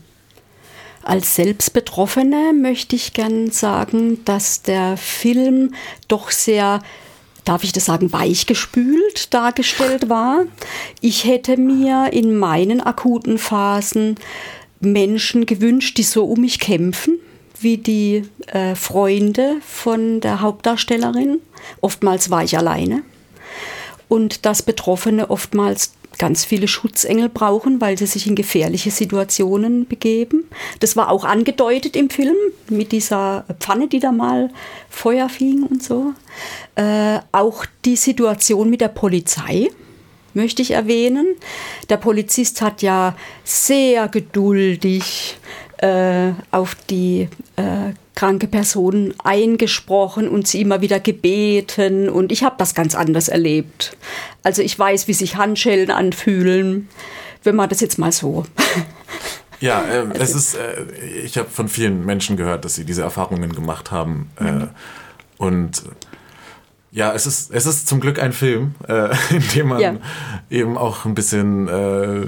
Als 1.08 1.36
Selbstbetroffene 1.36 2.52
möchte 2.54 2.98
ich 2.98 3.14
gern 3.14 3.50
sagen, 3.50 4.26
dass 4.26 4.62
der 4.62 4.98
Film 4.98 5.74
doch 6.10 6.32
sehr, 6.32 6.84
darf 7.46 7.64
ich 7.64 7.72
das 7.72 7.86
sagen, 7.86 8.12
weichgespült 8.12 9.34
dargestellt 9.34 10.10
war. 10.10 10.44
Ich 11.00 11.24
hätte 11.24 11.56
mir 11.56 12.12
in 12.12 12.38
meinen 12.38 12.82
akuten 12.82 13.38
Phasen 13.38 14.16
Menschen 14.82 15.46
gewünscht, 15.46 15.98
die 15.98 16.04
so 16.04 16.26
um 16.26 16.42
mich 16.42 16.60
kämpfen, 16.60 17.20
wie 17.58 17.78
die 17.78 18.24
äh, 18.48 18.76
Freunde 18.76 19.62
von 19.66 20.20
der 20.20 20.42
Hauptdarstellerin. 20.42 21.40
Oftmals 21.80 22.30
war 22.32 22.44
ich 22.44 22.58
alleine 22.58 23.02
und 24.10 24.46
dass 24.46 24.62
Betroffene 24.62 25.30
oftmals 25.30 25.94
ganz 26.18 26.46
viele 26.46 26.68
Schutzengel 26.68 27.30
brauchen, 27.30 27.82
weil 27.82 27.98
sie 27.98 28.06
sich 28.06 28.28
in 28.28 28.36
gefährliche 28.36 28.92
Situationen 28.92 29.88
begeben. 29.88 30.46
Das 30.80 30.96
war 30.96 31.10
auch 31.10 31.24
angedeutet 31.24 31.96
im 31.96 32.10
Film 32.10 32.36
mit 32.70 32.92
dieser 32.92 33.46
Pfanne, 33.60 33.88
die 33.88 34.00
da 34.00 34.12
mal 34.12 34.50
Feuer 34.90 35.30
fing 35.30 35.64
und 35.64 35.84
so. 35.84 36.14
Äh, 36.76 37.20
auch 37.32 37.66
die 37.86 37.96
Situation 37.96 38.70
mit 38.70 38.82
der 38.82 38.90
Polizei 38.90 39.70
möchte 40.34 40.62
ich 40.62 40.72
erwähnen. 40.72 41.36
Der 41.90 41.98
Polizist 41.98 42.62
hat 42.62 42.82
ja 42.82 43.16
sehr 43.44 44.08
geduldig 44.08 45.38
äh, 45.78 46.32
auf 46.52 46.76
die 46.90 47.30
äh, 47.56 47.94
kranke 48.16 48.48
Person 48.48 49.14
eingesprochen 49.24 50.28
und 50.28 50.48
sie 50.48 50.62
immer 50.62 50.82
wieder 50.82 51.00
gebeten. 51.00 52.10
Und 52.10 52.32
ich 52.32 52.44
habe 52.44 52.56
das 52.58 52.74
ganz 52.74 52.96
anders 52.96 53.28
erlebt. 53.28 53.96
Also 54.44 54.62
ich 54.62 54.78
weiß, 54.78 55.08
wie 55.08 55.14
sich 55.14 55.36
Handschellen 55.36 55.92
anfühlen, 55.92 56.88
wenn 57.44 57.56
man 57.56 57.70
das 57.70 57.80
jetzt 57.82 57.98
mal 57.98 58.12
so. 58.12 58.46
Ja, 59.60 59.82
äh, 59.82 60.06
es 60.20 60.36
ist, 60.36 60.54
äh, 60.54 60.84
ich 61.24 61.36
habe 61.36 61.50
von 61.50 61.68
vielen 61.68 62.06
Menschen 62.06 62.38
gehört, 62.38 62.64
dass 62.64 62.76
sie 62.76 62.86
diese 62.86 63.02
Erfahrungen 63.02 63.54
gemacht 63.54 63.90
haben. 63.90 64.30
Äh, 64.36 64.68
und 65.40 65.82
ja, 66.92 67.12
es 67.14 67.26
ist, 67.26 67.52
es 67.52 67.66
ist 67.66 67.88
zum 67.88 68.00
Glück 68.00 68.20
ein 68.22 68.34
Film, 68.34 68.76
äh, 68.88 69.10
in 69.32 69.44
dem 69.56 69.68
man 69.70 69.80
Ja. 69.80 69.96
eben 70.52 70.78
auch 70.78 71.06
ein 71.06 71.16
bisschen 71.16 71.68
äh, 71.68 72.28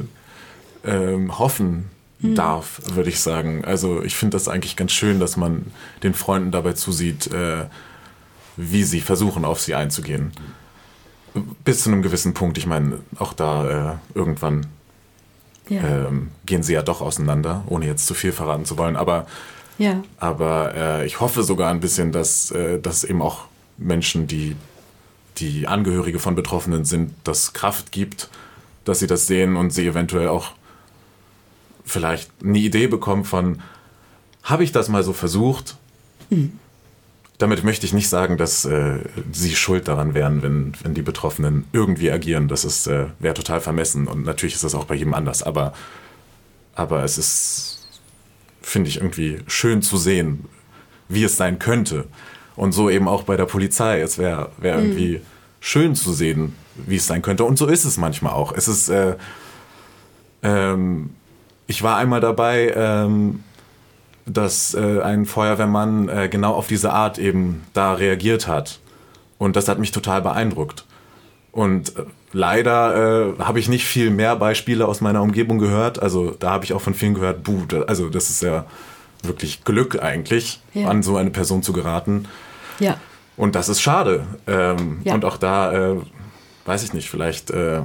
ähm, 0.86 1.38
hoffen 1.38 1.92
darf, 2.22 2.82
würde 2.94 3.10
ich 3.10 3.20
sagen. 3.22 3.64
Also 3.64 4.04
ich 4.04 4.16
finde 4.16 4.36
das 4.36 4.48
eigentlich 4.48 4.76
ganz 4.76 4.92
schön, 4.92 5.20
dass 5.20 5.38
man 5.38 5.68
den 6.04 6.14
Freunden 6.14 6.52
dabei 6.52 6.74
zusieht, 6.74 7.28
äh, 7.34 7.66
wie 8.58 8.84
sie 8.84 9.00
versuchen, 9.02 9.46
auf 9.46 9.62
sie 9.62 9.74
einzugehen. 9.76 10.32
Bis 11.64 11.84
zu 11.84 11.90
einem 11.90 12.02
gewissen 12.02 12.34
Punkt. 12.34 12.58
Ich 12.58 12.66
meine, 12.66 13.00
auch 13.18 13.32
da 13.34 13.94
äh, 13.94 13.96
irgendwann 14.16 14.66
Ja. 15.70 15.82
ähm, 15.82 16.32
gehen 16.46 16.64
sie 16.64 16.74
ja 16.74 16.82
doch 16.82 17.02
auseinander, 17.02 17.64
ohne 17.68 17.86
jetzt 17.86 18.06
zu 18.06 18.14
viel 18.14 18.32
verraten 18.34 18.66
zu 18.66 18.78
wollen. 18.78 18.98
Aber, 18.98 19.26
ja. 19.78 20.04
aber 20.18 20.74
äh, 20.76 21.06
ich 21.06 21.22
hoffe 21.22 21.44
sogar 21.44 21.70
ein 21.72 21.80
bisschen, 21.80 22.12
dass, 22.12 22.52
äh, 22.52 22.80
dass 22.82 23.06
eben 23.06 23.22
auch 23.22 23.46
Menschen, 23.78 24.28
die, 24.28 24.58
die 25.38 25.68
Angehörige 25.68 26.20
von 26.20 26.36
Betroffenen 26.36 26.84
sind, 26.84 27.14
das 27.24 27.54
Kraft 27.54 27.94
gibt, 27.94 28.30
dass 28.84 29.00
sie 29.00 29.08
das 29.08 29.26
sehen 29.28 29.56
und 29.56 29.72
sie 29.72 29.88
eventuell 29.88 30.28
auch 30.28 30.52
vielleicht 31.90 32.32
eine 32.44 32.60
Idee 32.60 32.88
bekommen 32.88 33.26
von, 33.26 33.62
habe 34.44 34.64
ich 34.64 34.72
das 34.72 34.90
mal 34.90 35.04
so 35.04 35.14
versucht? 35.14 35.78
Damit 37.38 37.64
möchte 37.64 37.86
ich 37.86 37.94
nicht 37.94 38.10
sagen, 38.10 38.38
dass 38.38 38.66
äh, 38.66 39.00
sie 39.32 39.56
schuld 39.56 39.88
daran 39.88 40.14
wären, 40.14 40.42
wenn, 40.42 40.74
wenn 40.84 40.94
die 40.94 41.02
Betroffenen 41.02 41.66
irgendwie 41.72 42.12
agieren. 42.12 42.48
Das 42.48 42.66
ist, 42.66 42.88
äh, 42.88 43.08
wäre 43.20 43.34
total 43.34 43.62
vermessen 43.62 44.08
und 44.08 44.26
natürlich 44.26 44.56
ist 44.56 44.64
das 44.64 44.76
auch 44.76 44.86
bei 44.86 44.96
jedem 44.96 45.14
anders. 45.14 45.44
Aber, 45.44 45.74
aber 46.76 47.04
es 47.04 47.18
ist, 47.18 47.88
finde 48.62 48.90
ich, 48.90 48.98
irgendwie 48.98 49.40
schön 49.48 49.82
zu 49.82 49.98
sehen, 49.98 50.46
wie 51.08 51.24
es 51.24 51.38
sein 51.38 51.60
könnte. 51.60 52.06
Und 52.56 52.74
so 52.74 52.90
eben 52.90 53.08
auch 53.08 53.24
bei 53.24 53.38
der 53.38 53.46
Polizei. 53.46 54.02
Es 54.02 54.18
wäre 54.18 54.52
wär 54.58 54.78
mhm. 54.78 54.84
irgendwie 54.84 55.22
schön 55.62 55.96
zu 55.96 56.14
sehen, 56.14 56.56
wie 56.76 56.98
es 56.98 57.08
sein 57.08 57.22
könnte. 57.22 57.46
Und 57.46 57.58
so 57.58 57.68
ist 57.68 57.86
es 57.86 57.98
manchmal 57.98 58.34
auch. 58.34 58.52
Es 58.52 58.68
ist, 58.68 58.90
äh, 58.90 59.16
ähm, 60.44 61.12
ich 61.70 61.84
war 61.84 61.98
einmal 61.98 62.20
dabei, 62.20 62.74
ähm, 62.76 63.44
dass 64.26 64.74
äh, 64.74 65.02
ein 65.02 65.28
Feuerwehrmann 65.28 66.10
äh, 66.10 66.28
genau 66.28 66.56
auf 66.56 66.68
diese 66.68 66.92
Art 66.92 67.20
eben 67.20 67.64
da 67.74 67.94
reagiert 67.94 68.48
hat. 68.48 68.80
Und 69.38 69.56
das 69.56 69.68
hat 69.68 69.78
mich 69.78 69.92
total 69.92 70.24
beeindruckt. 70.24 70.86
Und 71.52 71.96
äh, 71.96 72.06
leider 72.32 73.36
äh, 73.38 73.40
habe 73.40 73.60
ich 73.60 73.70
nicht 73.70 73.86
viel 73.86 74.10
mehr 74.10 74.36
Beispiele 74.36 74.88
aus 74.88 75.00
meiner 75.00 75.22
Umgebung 75.22 75.60
gehört. 75.60 76.02
Also 76.02 76.32
da 76.32 76.50
habe 76.50 76.66
ich 76.66 76.74
auch 76.74 76.82
von 76.82 76.96
vielen 76.96 77.14
gehört, 77.14 77.44
buh, 77.44 77.62
also 77.86 78.10
das 78.10 78.32
ist 78.32 78.42
ja 78.42 78.66
wirklich 79.22 79.64
Glück 79.64 80.02
eigentlich, 80.02 80.62
ja. 80.74 80.88
an 80.88 81.04
so 81.04 81.18
eine 81.18 81.30
Person 81.30 81.62
zu 81.62 81.72
geraten. 81.72 82.26
Ja. 82.80 82.98
Und 83.38 83.54
das 83.54 83.70
ist 83.70 83.80
schade. 83.80 84.26
Ähm, 84.48 85.02
ja. 85.04 85.14
Und 85.14 85.24
auch 85.24 85.38
da, 85.38 85.72
äh, 85.72 85.98
weiß 86.66 86.82
ich 86.82 86.94
nicht, 86.94 87.12
vielleicht, 87.12 87.52
äh, 87.52 87.84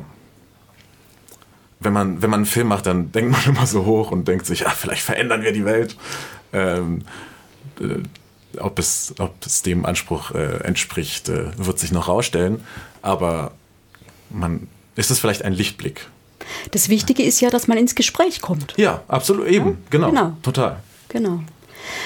wenn, 1.84 1.92
man, 1.92 2.22
wenn 2.22 2.30
man 2.30 2.38
einen 2.38 2.46
Film 2.46 2.68
macht, 2.68 2.86
dann 2.86 3.12
denkt 3.12 3.32
man 3.32 3.44
immer 3.56 3.66
so 3.66 3.84
hoch 3.84 4.10
und 4.10 4.26
denkt 4.26 4.46
sich, 4.46 4.60
ja, 4.60 4.70
vielleicht 4.70 5.02
verändern 5.02 5.42
wir 5.42 5.52
die 5.52 5.64
Welt. 5.64 5.96
Ähm, 6.52 7.02
äh, 7.80 7.98
ob 8.58 8.78
es, 8.78 9.14
ob 9.18 9.34
es 9.44 9.62
dem 9.62 9.84
Anspruch 9.84 10.30
äh, 10.30 10.58
entspricht, 10.64 11.28
äh, 11.28 11.46
wird 11.56 11.78
sich 11.78 11.92
noch 11.92 12.08
rausstellen. 12.08 12.64
Aber 13.02 13.52
man, 14.30 14.68
ist 14.96 15.10
es 15.10 15.18
vielleicht 15.18 15.44
ein 15.44 15.52
Lichtblick. 15.52 16.08
Das 16.70 16.88
Wichtige 16.88 17.22
ist 17.22 17.40
ja, 17.40 17.50
dass 17.50 17.66
man 17.68 17.78
ins 17.78 17.94
Gespräch 17.94 18.40
kommt. 18.40 18.74
Ja, 18.76 19.02
absolut, 19.08 19.46
eben, 19.46 19.70
ja? 19.70 19.76
genau, 19.90 20.10
genau, 20.10 20.36
total. 20.42 20.80
Genau. 21.08 21.42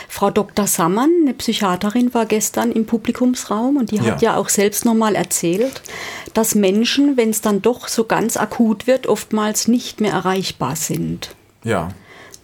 Frau 0.08 0.30
Dr. 0.30 0.66
Sammann, 0.66 1.10
eine 1.22 1.34
Psychiaterin, 1.34 2.14
war 2.14 2.26
gestern 2.26 2.72
im 2.72 2.86
Publikumsraum 2.86 3.76
und 3.76 3.90
die 3.90 4.00
hat 4.00 4.22
ja, 4.22 4.32
ja 4.32 4.36
auch 4.36 4.48
selbst 4.48 4.84
nochmal 4.84 5.14
erzählt, 5.14 5.82
dass 6.34 6.54
Menschen, 6.54 7.16
wenn 7.16 7.30
es 7.30 7.40
dann 7.40 7.62
doch 7.62 7.88
so 7.88 8.04
ganz 8.04 8.36
akut 8.36 8.86
wird, 8.86 9.06
oftmals 9.06 9.68
nicht 9.68 10.00
mehr 10.00 10.12
erreichbar 10.12 10.76
sind. 10.76 11.34
Ja. 11.64 11.88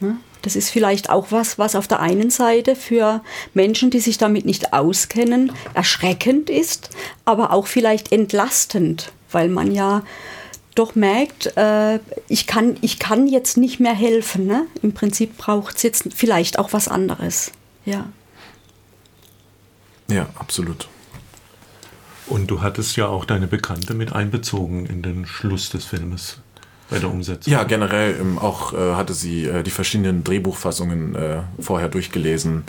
Ne? 0.00 0.16
Das 0.42 0.56
ist 0.56 0.68
vielleicht 0.68 1.08
auch 1.08 1.28
was, 1.30 1.58
was 1.58 1.74
auf 1.74 1.88
der 1.88 2.00
einen 2.00 2.28
Seite 2.28 2.76
für 2.76 3.22
Menschen, 3.54 3.88
die 3.90 4.00
sich 4.00 4.18
damit 4.18 4.44
nicht 4.44 4.74
auskennen, 4.74 5.52
erschreckend 5.72 6.50
ist, 6.50 6.90
aber 7.24 7.50
auch 7.50 7.66
vielleicht 7.66 8.12
entlastend, 8.12 9.10
weil 9.30 9.48
man 9.48 9.72
ja 9.72 10.02
doch 10.74 10.94
merkt, 10.94 11.56
äh, 11.56 12.00
ich, 12.28 12.46
kann, 12.46 12.76
ich 12.80 12.98
kann 12.98 13.26
jetzt 13.26 13.56
nicht 13.56 13.80
mehr 13.80 13.94
helfen. 13.94 14.46
Ne? 14.46 14.66
Im 14.82 14.92
Prinzip 14.92 15.36
braucht 15.36 15.76
es 15.76 15.82
jetzt 15.82 16.08
vielleicht 16.14 16.58
auch 16.58 16.72
was 16.72 16.88
anderes. 16.88 17.52
Ja. 17.84 18.06
Ja, 20.08 20.28
absolut. 20.36 20.88
Und 22.26 22.50
du 22.50 22.62
hattest 22.62 22.96
ja 22.96 23.06
auch 23.06 23.24
deine 23.24 23.46
Bekannte 23.46 23.94
mit 23.94 24.12
einbezogen 24.12 24.86
in 24.86 25.02
den 25.02 25.26
Schluss 25.26 25.70
des 25.70 25.84
Filmes 25.84 26.38
bei 26.90 26.98
der 26.98 27.10
Umsetzung. 27.10 27.52
Ja, 27.52 27.64
generell 27.64 28.18
ähm, 28.20 28.38
auch 28.38 28.72
äh, 28.72 28.94
hatte 28.94 29.14
sie 29.14 29.44
äh, 29.44 29.62
die 29.62 29.70
verschiedenen 29.70 30.24
Drehbuchfassungen 30.24 31.14
äh, 31.14 31.42
vorher 31.58 31.88
durchgelesen 31.88 32.64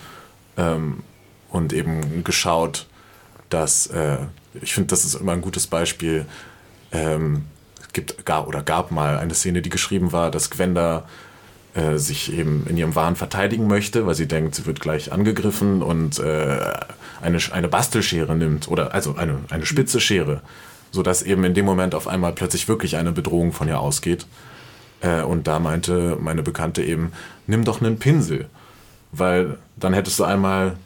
ähm, 0.57 1.03
und 1.50 1.74
eben 1.74 2.24
geschaut, 2.24 2.88
dass 3.50 3.88
äh, 3.88 4.17
ich 4.62 4.74
finde, 4.74 4.88
das 4.88 5.05
ist 5.05 5.15
immer 5.15 5.33
ein 5.33 5.41
gutes 5.41 5.67
Beispiel. 5.67 6.25
Ähm, 6.91 7.43
gibt 7.96 8.28
gar 8.28 8.48
oder 8.48 8.62
gab 8.62 8.92
mal 8.92 9.18
eine 9.18 9.34
Szene, 9.34 9.64
die 9.64 9.72
geschrieben 9.72 10.12
war, 10.12 10.30
dass 10.30 10.52
Gwenda 10.52 11.06
äh, 11.74 11.98
sich 11.98 12.32
eben 12.32 12.68
in 12.70 12.78
ihrem 12.78 12.94
Wahn 12.94 13.16
verteidigen 13.16 13.66
möchte, 13.66 14.06
weil 14.06 14.14
sie 14.14 14.28
denkt, 14.28 14.54
sie 14.54 14.68
wird 14.68 14.80
gleich 14.80 15.12
angegriffen 15.12 15.82
und 15.82 16.20
äh, 16.20 16.60
eine, 17.24 17.40
eine 17.52 17.68
Bastelschere 17.68 18.36
nimmt 18.36 18.68
oder 18.68 18.94
also 18.94 19.16
eine, 19.16 19.40
eine 19.50 19.66
spitze 19.66 20.00
Schere 20.00 20.42
sodass 20.96 21.22
eben 21.22 21.44
in 21.44 21.54
dem 21.54 21.66
Moment 21.66 21.94
auf 21.94 22.08
einmal 22.08 22.32
plötzlich 22.32 22.68
wirklich 22.68 22.98
eine 22.98 23.12
Bedrohung 23.12 23.52
von 23.52 23.68
ihr 23.68 23.80
ausgeht. 23.80 24.25
Äh, 25.02 25.22
und 25.22 25.46
da 25.46 25.60
meinte 25.60 26.18
meine 26.20 26.42
Bekannte 26.42 26.84
eben, 26.84 27.12
nimm 27.46 27.66
doch 27.66 27.82
einen 27.82 28.00
Pinsel, 28.00 28.48
weil 29.12 29.60
dann 29.75 29.94
hättest 29.94 30.18
du 30.18 30.24
einmal 30.24 30.78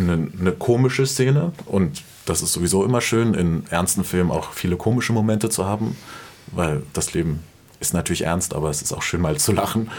eine, 0.00 0.28
eine 0.38 0.52
komische 0.52 1.06
Szene 1.06 1.52
und 1.66 2.02
das 2.26 2.42
ist 2.42 2.52
sowieso 2.52 2.84
immer 2.84 3.00
schön, 3.00 3.34
in 3.34 3.64
ernsten 3.70 4.04
Filmen 4.04 4.30
auch 4.30 4.52
viele 4.52 4.76
komische 4.76 5.12
Momente 5.12 5.48
zu 5.48 5.66
haben, 5.66 5.96
weil 6.52 6.82
das 6.92 7.12
Leben 7.12 7.40
ist 7.80 7.94
natürlich 7.94 8.24
ernst, 8.24 8.54
aber 8.54 8.70
es 8.70 8.82
ist 8.82 8.92
auch 8.92 9.02
schön 9.02 9.20
mal 9.20 9.36
zu 9.38 9.52
lachen. 9.52 9.90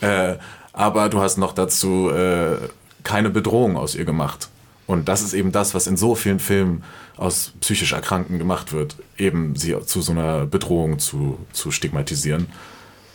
Äh, 0.00 0.36
aber 0.72 1.08
du 1.08 1.20
hast 1.20 1.36
noch 1.38 1.52
dazu 1.52 2.10
äh, 2.10 2.56
keine 3.02 3.30
Bedrohung 3.30 3.76
aus 3.76 3.94
ihr 3.94 4.04
gemacht. 4.04 4.48
Und 4.86 5.08
das 5.08 5.22
ist 5.22 5.34
eben 5.34 5.52
das, 5.52 5.74
was 5.74 5.86
in 5.86 5.96
so 5.96 6.14
vielen 6.14 6.40
Filmen 6.40 6.82
aus 7.16 7.52
psychisch 7.60 7.92
Erkrankten 7.92 8.38
gemacht 8.38 8.72
wird, 8.72 8.96
eben 9.16 9.54
sie 9.54 9.76
zu 9.86 10.00
so 10.00 10.12
einer 10.12 10.46
Bedrohung 10.46 10.98
zu, 10.98 11.38
zu 11.52 11.70
stigmatisieren. 11.70 12.48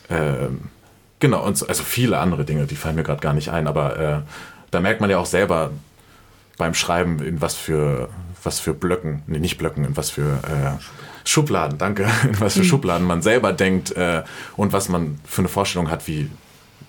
Ähm, 0.09 0.69
genau, 1.19 1.45
und 1.45 1.57
so, 1.57 1.67
also 1.67 1.83
viele 1.83 2.17
andere 2.19 2.45
Dinge, 2.45 2.65
die 2.65 2.75
fallen 2.75 2.95
mir 2.95 3.03
gerade 3.03 3.19
gar 3.19 3.33
nicht 3.33 3.49
ein, 3.49 3.67
aber 3.67 3.99
äh, 3.99 4.21
da 4.71 4.79
merkt 4.79 5.01
man 5.01 5.09
ja 5.09 5.17
auch 5.17 5.25
selber 5.25 5.71
beim 6.57 6.74
Schreiben, 6.74 7.19
in 7.19 7.41
was 7.41 7.55
für, 7.55 8.09
was 8.43 8.59
für 8.59 8.74
Blöcken, 8.74 9.24
nee, 9.27 9.39
nicht 9.39 9.57
Blöcken, 9.57 9.85
in 9.85 9.97
was 9.97 10.09
für 10.09 10.39
äh, 10.43 11.27
Schubladen, 11.27 11.77
danke, 11.77 12.03
in 12.24 12.39
was 12.39 12.53
für 12.53 12.59
mhm. 12.59 12.65
Schubladen 12.65 13.07
man 13.07 13.21
selber 13.21 13.53
denkt 13.53 13.91
äh, 13.91 14.24
und 14.55 14.74
was 14.74 14.89
man 14.89 15.19
für 15.25 15.41
eine 15.41 15.50
Vorstellung 15.50 15.89
hat, 15.89 16.07
wie 16.07 16.29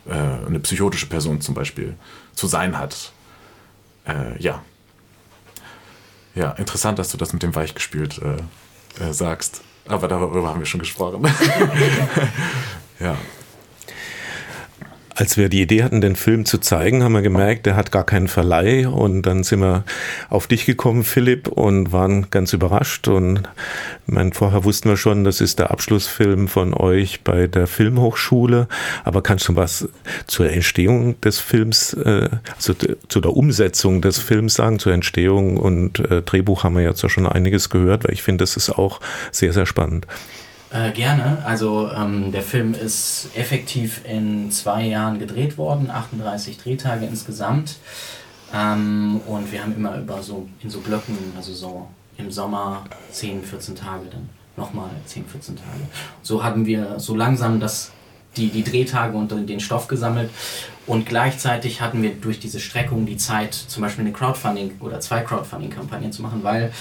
äh, 0.06 0.12
eine 0.12 0.60
psychotische 0.60 1.06
Person 1.06 1.40
zum 1.40 1.54
Beispiel 1.54 1.94
zu 2.34 2.46
sein 2.46 2.78
hat. 2.78 3.12
Äh, 4.06 4.40
ja. 4.40 4.62
Ja, 6.34 6.50
interessant, 6.52 6.98
dass 6.98 7.10
du 7.10 7.16
das 7.16 7.32
mit 7.32 7.42
dem 7.42 7.54
Weichgespült 7.54 8.20
äh, 8.20 9.02
äh, 9.02 9.12
sagst. 9.12 9.62
Aber 9.88 10.08
darüber 10.08 10.48
haben 10.48 10.58
wir 10.58 10.66
schon 10.66 10.80
gesprochen. 10.80 11.22
ja 13.00 13.16
als 15.16 15.38
wir 15.38 15.48
die 15.48 15.62
Idee 15.62 15.82
hatten, 15.82 16.02
den 16.02 16.14
Film 16.14 16.44
zu 16.44 16.58
zeigen, 16.58 17.02
haben 17.02 17.14
wir 17.14 17.22
gemerkt, 17.22 17.64
der 17.64 17.74
hat 17.74 17.90
gar 17.90 18.04
keinen 18.04 18.28
Verleih. 18.28 18.86
Und 18.86 19.22
dann 19.22 19.44
sind 19.44 19.60
wir 19.60 19.82
auf 20.28 20.46
dich 20.46 20.66
gekommen, 20.66 21.04
Philipp, 21.04 21.48
und 21.48 21.90
waren 21.90 22.30
ganz 22.30 22.52
überrascht. 22.52 23.08
Und 23.08 23.48
mein, 24.04 24.34
vorher 24.34 24.64
wussten 24.64 24.90
wir 24.90 24.98
schon, 24.98 25.24
das 25.24 25.40
ist 25.40 25.58
der 25.58 25.70
Abschlussfilm 25.70 26.48
von 26.48 26.74
euch 26.74 27.24
bei 27.24 27.46
der 27.46 27.66
Filmhochschule. 27.66 28.68
Aber 29.04 29.22
kannst 29.22 29.48
du 29.48 29.56
was 29.56 29.88
zur 30.26 30.50
Entstehung 30.50 31.18
des 31.22 31.40
Films, 31.40 31.94
äh, 31.94 32.28
also 32.54 32.74
zu 33.08 33.20
der 33.22 33.34
Umsetzung 33.34 34.02
des 34.02 34.18
Films 34.18 34.52
sagen, 34.52 34.78
zur 34.78 34.92
Entstehung 34.92 35.56
und 35.56 35.98
äh, 36.10 36.20
Drehbuch 36.20 36.62
haben 36.62 36.76
wir 36.76 36.82
jetzt 36.82 37.02
ja 37.02 37.08
schon 37.08 37.26
einiges 37.26 37.70
gehört, 37.70 38.04
weil 38.04 38.12
ich 38.12 38.22
finde, 38.22 38.42
das 38.42 38.58
ist 38.58 38.68
auch 38.68 39.00
sehr, 39.32 39.54
sehr 39.54 39.64
spannend. 39.64 40.06
Äh, 40.70 40.90
gerne. 40.92 41.42
Also 41.44 41.90
ähm, 41.92 42.32
der 42.32 42.42
Film 42.42 42.74
ist 42.74 43.30
effektiv 43.34 44.02
in 44.04 44.50
zwei 44.50 44.84
Jahren 44.84 45.18
gedreht 45.18 45.58
worden, 45.58 45.90
38 45.90 46.58
Drehtage 46.58 47.06
insgesamt. 47.06 47.76
Ähm, 48.52 49.20
und 49.26 49.52
wir 49.52 49.62
haben 49.62 49.76
immer 49.76 49.96
über 49.96 50.22
so 50.22 50.48
in 50.60 50.70
so 50.70 50.80
Blöcken, 50.80 51.16
also 51.36 51.52
so 51.52 51.88
im 52.18 52.30
Sommer 52.30 52.84
10, 53.12 53.42
14 53.44 53.76
Tage, 53.76 54.06
dann 54.10 54.28
nochmal 54.56 54.90
10, 55.04 55.26
14 55.26 55.56
Tage. 55.56 55.68
So 56.22 56.42
hatten 56.42 56.66
wir 56.66 56.98
so 56.98 57.14
langsam 57.14 57.60
das, 57.60 57.92
die, 58.36 58.48
die 58.48 58.64
Drehtage 58.64 59.16
und 59.16 59.30
den 59.30 59.60
Stoff 59.60 59.86
gesammelt. 59.86 60.30
Und 60.86 61.06
gleichzeitig 61.06 61.80
hatten 61.80 62.02
wir 62.02 62.10
durch 62.10 62.38
diese 62.38 62.60
Streckung 62.60 63.06
die 63.06 63.16
Zeit, 63.16 63.54
zum 63.54 63.82
Beispiel 63.82 64.04
eine 64.04 64.12
Crowdfunding 64.12 64.76
oder 64.80 65.00
zwei 65.00 65.20
Crowdfunding-Kampagnen 65.20 66.12
zu 66.12 66.22
machen, 66.22 66.42
weil 66.42 66.72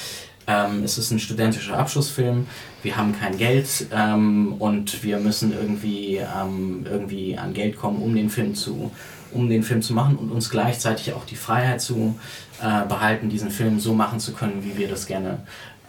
ähm, 0.48 0.84
es 0.84 0.98
ist 0.98 1.12
ein 1.12 1.20
studentischer 1.20 1.78
Abschlussfilm, 1.78 2.48
wir 2.84 2.98
haben 2.98 3.18
kein 3.18 3.38
Geld 3.38 3.88
ähm, 3.92 4.54
und 4.60 5.04
wir 5.04 5.20
müssen 5.20 5.54
irgendwie, 5.54 6.18
ähm, 6.18 6.86
irgendwie 6.90 7.38
an 7.38 7.54
Geld 7.54 7.78
kommen, 7.78 8.02
um 8.02 8.16
den 8.16 8.30
Film 8.30 8.54
zu, 8.54 8.92
um 9.32 9.50
den 9.50 9.64
Film 9.64 9.82
zu 9.82 9.94
machen 9.94 10.16
und 10.18 10.32
uns 10.32 10.50
gleichzeitig 10.50 11.14
auch 11.14 11.26
die 11.26 11.36
Freiheit 11.36 11.82
zu 11.82 12.20
äh, 12.62 12.86
behalten, 12.86 13.30
diesen 13.30 13.50
Film 13.50 13.80
so 13.80 13.94
machen 13.94 14.20
zu 14.20 14.34
können, 14.34 14.64
wie 14.64 14.78
wir 14.78 14.88
das 14.88 15.08
gerne 15.08 15.40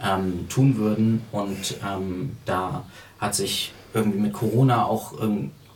ähm, 0.02 0.48
tun 0.48 0.76
würden. 0.76 1.22
Und 1.32 1.76
ähm, 1.86 2.36
da 2.44 2.84
hat 3.18 3.34
sich 3.34 3.72
irgendwie 3.94 4.18
mit 4.18 4.32
Corona 4.32 4.84
auch 4.84 5.14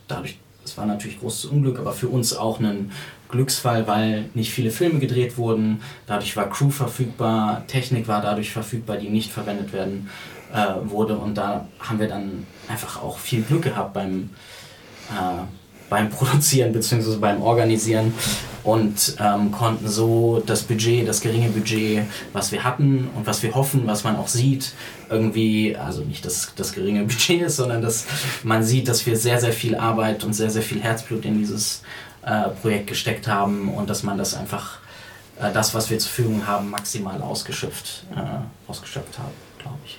dadurch, 0.09 0.39
es 0.63 0.77
war 0.77 0.85
natürlich 0.85 1.21
großes 1.21 1.47
Unglück, 1.47 1.79
aber 1.79 1.93
für 1.93 2.09
uns 2.09 2.37
auch 2.37 2.61
ein 2.61 2.93
Glücksfall, 3.31 3.87
weil 3.87 4.31
nicht 4.35 4.53
viele 4.53 4.71
Filme 4.71 4.99
gedreht 4.99 5.39
wurden. 5.39 5.83
Dadurch 6.07 6.37
war 6.37 6.49
Crew 6.49 6.71
verfügbar, 6.71 7.65
Technik 7.67 8.09
war 8.09 8.23
dadurch 8.23 8.51
verfügbar, 8.51 8.97
die 8.97 9.09
nicht 9.09 9.31
verwendet 9.31 9.73
werden 9.73 10.09
äh, 10.53 10.91
wurde. 10.91 11.17
Und 11.17 11.37
da 11.37 11.67
haben 11.79 11.99
wir 11.99 12.09
dann 12.09 12.47
einfach 12.69 13.03
auch 13.03 13.19
viel 13.19 13.43
Glück 13.43 13.63
gehabt 13.63 13.95
beim, 13.95 14.31
äh, 15.11 15.43
beim 15.89 16.11
Produzieren 16.11 16.73
bzw. 16.73 17.17
beim 17.17 17.43
Organisieren 17.43 18.13
und 18.63 19.17
ähm, 19.19 19.53
konnten 19.53 19.89
so 19.89 20.43
das 20.45 20.63
Budget, 20.63 21.09
das 21.09 21.21
geringe 21.21 21.49
Budget, 21.49 22.03
was 22.33 22.53
wir 22.53 22.63
hatten 22.63 23.09
und 23.17 23.27
was 23.27 23.43
wir 23.43 23.55
hoffen, 23.55 23.87
was 23.87 24.05
man 24.05 24.17
auch 24.17 24.29
sieht, 24.29 24.73
irgendwie, 25.09 25.77
also 25.77 26.03
nicht 26.03 26.25
dass 26.25 26.53
das 26.57 26.73
geringe 26.73 27.05
Budget 27.05 27.43
ist, 27.43 27.57
sondern 27.57 27.83
dass 27.83 28.07
man 28.43 28.63
sieht, 28.63 28.89
dass 28.89 29.07
wir 29.07 29.17
sehr, 29.17 29.41
sehr 29.41 29.53
viel 29.53 29.77
Arbeit 29.77 30.25
und 30.25 30.35
sehr, 30.35 30.51
sehr 30.51 30.63
viel 30.63 30.81
Herzblut 30.81 31.25
in 31.25 31.39
dieses 31.39 31.83
Projekt 32.61 32.89
gesteckt 32.89 33.27
haben 33.29 33.73
und 33.73 33.89
dass 33.89 34.03
man 34.03 34.19
das 34.19 34.35
einfach 34.35 34.81
äh, 35.41 35.53
das, 35.53 35.75
was 35.75 35.91
wir 35.91 35.99
zur 35.99 36.11
Verfügung 36.11 36.47
haben, 36.47 36.71
maximal 36.71 37.21
ausgeschöpft, 37.23 38.05
äh, 38.15 38.71
ausgeschöpft 38.71 39.19
haben, 39.19 39.33
glaube 39.59 39.79
ich. 39.85 39.99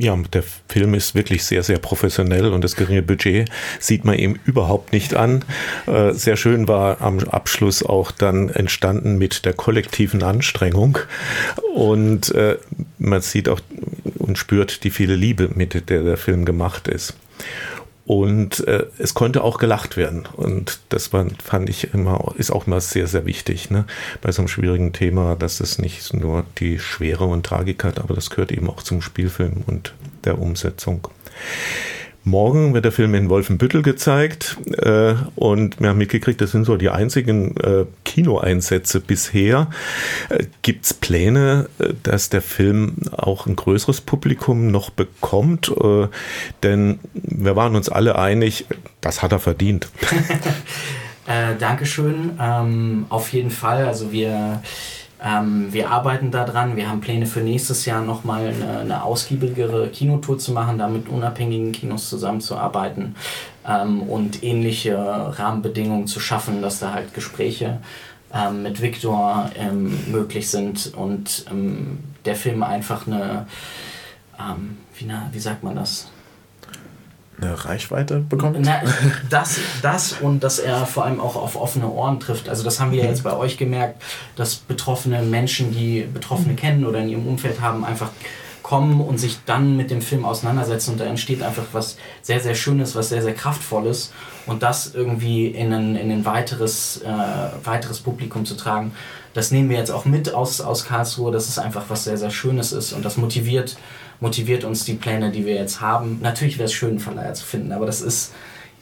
Ja, 0.00 0.16
der 0.32 0.44
Film 0.68 0.94
ist 0.94 1.16
wirklich 1.16 1.42
sehr, 1.42 1.64
sehr 1.64 1.78
professionell 1.78 2.52
und 2.52 2.62
das 2.62 2.76
geringe 2.76 3.02
Budget 3.02 3.50
sieht 3.80 4.04
man 4.04 4.16
ihm 4.16 4.38
überhaupt 4.44 4.92
nicht 4.92 5.14
an. 5.14 5.44
Äh, 5.86 6.12
sehr 6.12 6.36
schön 6.36 6.68
war 6.68 7.00
am 7.00 7.18
Abschluss 7.18 7.82
auch 7.82 8.12
dann 8.12 8.48
entstanden 8.48 9.18
mit 9.18 9.44
der 9.44 9.54
kollektiven 9.54 10.22
Anstrengung 10.22 10.98
und 11.74 12.32
äh, 12.32 12.58
man 12.98 13.22
sieht 13.22 13.48
auch 13.48 13.60
und 14.18 14.38
spürt 14.38 14.84
die 14.84 14.90
viele 14.90 15.16
Liebe, 15.16 15.50
mit 15.52 15.74
der 15.90 16.02
der 16.04 16.16
Film 16.16 16.44
gemacht 16.44 16.86
ist. 16.86 17.16
Und 18.08 18.66
äh, 18.66 18.86
es 18.96 19.12
konnte 19.12 19.44
auch 19.44 19.58
gelacht 19.58 19.98
werden. 19.98 20.26
Und 20.34 20.78
das 20.88 21.12
war, 21.12 21.26
fand 21.44 21.68
ich 21.68 21.92
immer, 21.92 22.32
ist 22.38 22.50
auch 22.50 22.66
immer 22.66 22.80
sehr, 22.80 23.06
sehr 23.06 23.26
wichtig, 23.26 23.70
ne? 23.70 23.84
Bei 24.22 24.32
so 24.32 24.40
einem 24.40 24.48
schwierigen 24.48 24.94
Thema, 24.94 25.36
dass 25.36 25.60
es 25.60 25.78
nicht 25.78 26.14
nur 26.14 26.46
die 26.58 26.78
Schwere 26.78 27.24
und 27.24 27.44
Tragik 27.44 27.84
hat, 27.84 27.98
aber 27.98 28.14
das 28.14 28.30
gehört 28.30 28.50
eben 28.50 28.70
auch 28.70 28.82
zum 28.82 29.02
Spielfilm 29.02 29.62
und 29.66 29.92
der 30.24 30.38
Umsetzung. 30.38 31.06
Morgen 32.24 32.74
wird 32.74 32.84
der 32.84 32.92
Film 32.92 33.14
in 33.14 33.30
Wolfenbüttel 33.30 33.82
gezeigt 33.82 34.58
äh, 34.78 35.14
und 35.34 35.80
wir 35.80 35.88
haben 35.88 35.98
mitgekriegt, 35.98 36.40
das 36.40 36.50
sind 36.50 36.64
so 36.64 36.76
die 36.76 36.90
einzigen 36.90 37.56
äh, 37.56 37.86
Kinoeinsätze 38.04 39.00
bisher. 39.00 39.70
Äh, 40.28 40.44
Gibt 40.62 40.84
es 40.84 40.94
Pläne, 40.94 41.68
äh, 41.78 41.94
dass 42.02 42.28
der 42.28 42.42
Film 42.42 42.96
auch 43.12 43.46
ein 43.46 43.56
größeres 43.56 44.02
Publikum 44.02 44.70
noch 44.70 44.90
bekommt? 44.90 45.68
Äh, 45.68 46.08
denn 46.62 46.98
wir 47.14 47.56
waren 47.56 47.76
uns 47.76 47.88
alle 47.88 48.18
einig, 48.18 48.66
das 49.00 49.22
hat 49.22 49.32
er 49.32 49.38
verdient. 49.38 49.88
äh, 51.26 51.56
Dankeschön. 51.58 52.32
Ähm, 52.40 53.06
auf 53.08 53.32
jeden 53.32 53.50
Fall. 53.50 53.86
Also 53.86 54.12
wir 54.12 54.62
ähm, 55.24 55.72
wir 55.72 55.90
arbeiten 55.90 56.30
daran. 56.30 56.76
Wir 56.76 56.88
haben 56.88 57.00
Pläne 57.00 57.26
für 57.26 57.40
nächstes 57.40 57.84
Jahr 57.86 58.02
nochmal 58.02 58.48
eine, 58.48 58.78
eine 58.80 59.02
ausgiebigere 59.02 59.88
Kinotour 59.88 60.38
zu 60.38 60.52
machen, 60.52 60.78
da 60.78 60.86
mit 60.86 61.08
unabhängigen 61.08 61.72
Kinos 61.72 62.08
zusammenzuarbeiten 62.08 63.16
ähm, 63.66 64.02
und 64.02 64.44
ähnliche 64.44 64.96
Rahmenbedingungen 64.96 66.06
zu 66.06 66.20
schaffen, 66.20 66.62
dass 66.62 66.78
da 66.78 66.92
halt 66.92 67.14
Gespräche 67.14 67.80
ähm, 68.32 68.62
mit 68.62 68.80
Victor 68.80 69.50
ähm, 69.56 69.98
möglich 70.10 70.50
sind 70.50 70.92
und 70.94 71.46
ähm, 71.50 71.98
der 72.24 72.36
Film 72.36 72.62
einfach 72.62 73.06
eine, 73.06 73.46
ähm, 74.38 74.76
wie, 74.96 75.06
na, 75.06 75.28
wie 75.32 75.40
sagt 75.40 75.64
man 75.64 75.76
das? 75.76 76.08
Eine 77.40 77.64
Reichweite 77.64 78.20
bekommt? 78.20 78.58
Na, 78.60 78.82
das, 79.30 79.58
das 79.82 80.12
und 80.12 80.42
dass 80.42 80.58
er 80.58 80.86
vor 80.86 81.04
allem 81.04 81.20
auch 81.20 81.36
auf 81.36 81.56
offene 81.56 81.88
Ohren 81.88 82.20
trifft. 82.20 82.48
Also 82.48 82.64
das 82.64 82.80
haben 82.80 82.92
wir 82.92 83.02
ja 83.02 83.08
jetzt 83.08 83.24
bei 83.24 83.36
euch 83.36 83.56
gemerkt, 83.56 84.02
dass 84.36 84.56
betroffene 84.56 85.22
Menschen, 85.22 85.72
die 85.72 86.02
Betroffene 86.02 86.54
kennen 86.54 86.84
oder 86.84 87.00
in 87.00 87.08
ihrem 87.08 87.26
Umfeld 87.26 87.60
haben, 87.60 87.84
einfach 87.84 88.10
kommen 88.68 89.00
und 89.00 89.16
sich 89.16 89.38
dann 89.46 89.78
mit 89.78 89.90
dem 89.90 90.02
Film 90.02 90.26
auseinandersetzen 90.26 90.92
und 90.92 91.00
da 91.00 91.06
entsteht 91.06 91.42
einfach 91.42 91.64
was 91.72 91.96
sehr, 92.20 92.40
sehr 92.40 92.54
Schönes, 92.54 92.94
was 92.94 93.08
sehr, 93.08 93.22
sehr 93.22 93.32
Kraftvolles 93.32 94.12
und 94.44 94.62
das 94.62 94.94
irgendwie 94.94 95.46
in 95.46 95.72
ein, 95.72 95.96
in 95.96 96.10
ein 96.10 96.26
weiteres, 96.26 97.00
äh, 97.02 97.66
weiteres 97.66 98.00
Publikum 98.00 98.44
zu 98.44 98.56
tragen, 98.56 98.92
das 99.32 99.52
nehmen 99.52 99.70
wir 99.70 99.78
jetzt 99.78 99.90
auch 99.90 100.04
mit 100.04 100.34
aus, 100.34 100.60
aus 100.60 100.84
Karlsruhe, 100.84 101.32
dass 101.32 101.48
es 101.48 101.58
einfach 101.58 101.84
was 101.88 102.04
sehr, 102.04 102.18
sehr 102.18 102.30
Schönes 102.30 102.72
ist 102.72 102.92
und 102.92 103.06
das 103.06 103.16
motiviert 103.16 103.78
motiviert 104.20 104.64
uns 104.64 104.84
die 104.84 104.94
Pläne, 104.94 105.30
die 105.30 105.46
wir 105.46 105.54
jetzt 105.54 105.80
haben. 105.80 106.18
Natürlich 106.22 106.58
wäre 106.58 106.66
es 106.66 106.72
schön, 106.72 106.90
einen 106.90 106.98
Verleiher 106.98 107.34
zu 107.34 107.44
finden, 107.44 107.72
aber 107.72 107.86
das 107.86 108.00
ist 108.00 108.32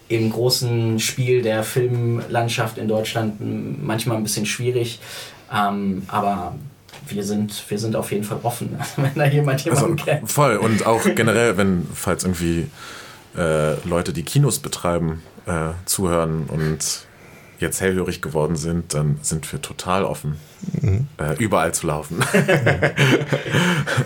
im 0.09 0.31
großen 0.31 1.01
Spiel 1.01 1.43
der 1.43 1.63
Filmlandschaft 1.63 2.79
in 2.79 2.89
Deutschland 2.89 3.37
manchmal 3.85 4.17
ein 4.17 4.23
bisschen 4.23 4.47
schwierig. 4.47 5.01
Ähm, 5.53 6.03
aber 6.09 6.55
wir 7.09 7.25
sind, 7.25 7.65
wir 7.69 7.79
sind 7.79 7.97
auf 7.97 8.13
jeden 8.13 8.25
Fall 8.25 8.39
offen, 8.43 8.79
wenn 8.97 9.15
da 9.15 9.27
jemand 9.27 9.65
jemanden 9.65 9.93
also, 9.93 10.05
kennt. 10.05 10.31
Voll 10.31 10.57
und 10.57 10.87
auch 10.87 11.03
generell, 11.15 11.57
wenn, 11.57 11.87
falls 11.93 12.25
irgendwie 12.25 12.67
äh, 13.37 13.75
Leute, 13.87 14.13
die 14.13 14.23
Kinos 14.23 14.59
betreiben, 14.59 15.23
äh, 15.47 15.71
zuhören 15.85 16.45
und 16.49 17.07
jetzt 17.59 17.81
hellhörig 17.81 18.21
geworden 18.21 18.57
sind, 18.57 18.93
dann 18.95 19.19
sind 19.23 19.51
wir 19.51 19.63
total 19.63 20.05
offen, 20.05 20.37
mhm. 20.81 21.07
äh, 21.19 21.35
überall 21.39 21.73
zu 21.73 21.87
laufen. 21.87 22.23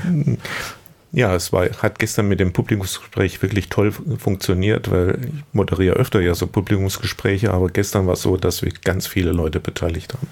Ja, 1.13 1.35
es 1.35 1.53
war, 1.53 1.69
hat 1.83 1.99
gestern 1.99 2.29
mit 2.29 2.39
dem 2.39 2.53
Publikumsgespräch 2.53 3.43
wirklich 3.43 3.69
toll 3.69 3.91
funktioniert, 3.91 4.93
weil 4.93 5.19
ich 5.25 5.43
moderiere 5.53 5.97
öfter 5.97 6.21
ja 6.21 6.35
so 6.37 6.47
Publikumsgespräche, 6.47 7.53
aber 7.53 7.69
gestern 7.69 8.07
war 8.07 8.15
es 8.15 8.23
so, 8.23 8.37
dass 8.37 8.63
wir 8.63 8.71
ganz 8.85 9.09
viele 9.09 9.33
Leute 9.33 9.59
beteiligt 9.59 10.15
haben. 10.15 10.29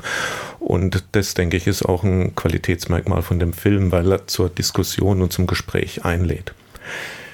Und 0.61 1.05
das, 1.13 1.35
denke 1.35 1.57
ich, 1.57 1.67
ist 1.67 1.85
auch 1.85 2.05
ein 2.05 2.37
Qualitätsmerkmal 2.37 3.23
von 3.23 3.41
dem 3.41 3.53
Film, 3.53 3.91
weil 3.91 4.13
er 4.13 4.27
zur 4.29 4.51
Diskussion 4.51 5.21
und 5.21 5.33
zum 5.33 5.49
Gespräch 5.49 6.05
einlädt. 6.05 6.55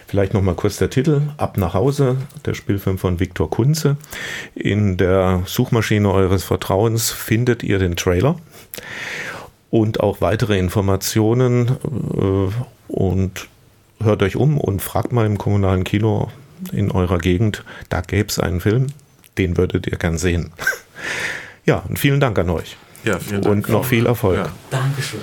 Vielleicht 0.07 0.33
noch 0.33 0.43
mal 0.43 0.55
kurz 0.55 0.79
der 0.79 0.91
Titel, 0.91 1.23
Ab 1.37 1.59
nach 1.59 1.75
Hause, 1.75 2.17
der 2.47 2.55
Spielfilm 2.55 2.99
von 2.99 3.21
Viktor 3.21 3.51
Kunze. 3.51 3.97
In 4.55 4.97
der 4.97 5.43
Suchmaschine 5.45 6.11
eures 6.11 6.45
Vertrauens 6.45 7.11
findet 7.11 7.63
ihr 7.63 7.79
den 7.79 7.97
Trailer 7.97 8.37
und 9.71 10.01
auch 10.01 10.21
weitere 10.21 10.57
Informationen 10.57 11.69
äh, 11.69 12.53
und 12.89 13.49
hört 14.03 14.23
euch 14.23 14.37
um 14.37 14.59
und 14.59 14.83
fragt 14.83 15.13
mal 15.13 15.27
im 15.27 15.39
kommunalen 15.39 15.85
Kino 15.85 16.31
in 16.73 16.91
eurer 16.91 17.19
Gegend, 17.19 17.65
da 17.89 18.01
gäbe 18.01 18.29
es 18.29 18.39
einen 18.39 18.61
Film, 18.61 18.89
den 19.39 19.57
würdet 19.57 19.87
ihr 19.87 19.99
gern 19.99 20.19
sehen. 20.19 20.53
ja, 21.65 21.83
und 21.89 21.99
vielen 21.99 22.21
Dank 22.21 22.39
an 22.39 22.51
euch. 22.51 22.77
Ja, 23.05 23.19
vielen 23.19 23.43
Dank. 23.43 23.55
Und 23.55 23.69
noch 23.69 23.85
viel 23.85 24.07
Erfolg. 24.07 24.39
Ja. 24.39 24.53
Dankeschön. 24.71 25.21